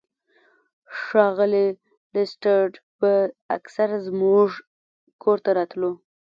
ښاغلی 1.01 1.67
لیسټرډ 2.13 2.73
به 2.99 3.13
اکثر 3.57 3.89
زموږ 4.07 4.47
کور 5.23 5.37
ته 5.43 5.49
راتلو. 5.57 5.91